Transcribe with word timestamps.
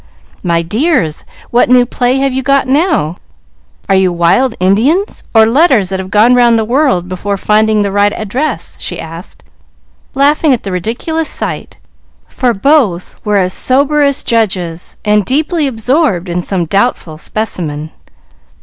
"My 0.41 0.63
dears! 0.63 1.25
what 1.51 1.69
new 1.69 1.85
play 1.85 2.17
have 2.17 2.33
you 2.33 2.41
got 2.41 2.67
now? 2.67 3.17
Are 3.87 3.93
you 3.93 4.11
wild 4.11 4.55
Indians? 4.59 5.23
or 5.35 5.45
letters 5.45 5.89
that 5.89 5.99
have 5.99 6.09
gone 6.09 6.33
round 6.33 6.57
the 6.57 6.65
world 6.65 7.07
before 7.07 7.37
finding 7.37 7.83
the 7.83 7.91
right 7.91 8.11
address?" 8.15 8.77
she 8.79 8.99
asked, 8.99 9.43
laughing 10.15 10.53
at 10.53 10.63
the 10.63 10.71
ridiculous 10.71 11.29
sight, 11.29 11.77
for 12.27 12.51
both 12.51 13.23
were 13.23 13.37
as 13.37 13.53
sober 13.53 14.01
as 14.01 14.23
judges 14.23 14.97
and 15.05 15.23
deeply 15.23 15.67
absorbed 15.67 16.29
in 16.29 16.41
some 16.41 16.65
doubtful 16.65 17.19
specimen. 17.19 17.91